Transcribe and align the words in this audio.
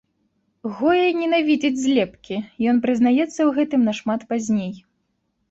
Гоя 0.77 1.03
ненавідзіць 1.19 1.79
злепкі, 1.81 2.35
ён 2.73 2.81
прызнаецца 2.87 3.29
ў 3.47 3.51
гэтым 3.59 3.87
нашмат 3.93 4.21
пазней. 4.35 4.73